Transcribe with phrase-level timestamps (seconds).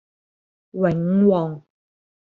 [0.71, 1.63] 永旺